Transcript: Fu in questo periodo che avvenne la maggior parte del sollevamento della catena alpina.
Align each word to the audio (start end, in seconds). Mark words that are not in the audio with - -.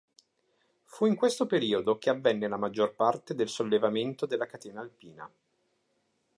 Fu 0.85 1.05
in 1.05 1.13
questo 1.15 1.45
periodo 1.45 1.99
che 1.99 2.09
avvenne 2.09 2.47
la 2.47 2.57
maggior 2.57 2.95
parte 2.95 3.35
del 3.35 3.49
sollevamento 3.49 4.25
della 4.25 4.47
catena 4.47 4.81
alpina. 4.81 5.31